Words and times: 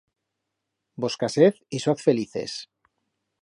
Vos 1.05 1.17
casez 1.25 1.61
y 1.69 1.83
soz 1.85 2.01
felices. 2.07 2.57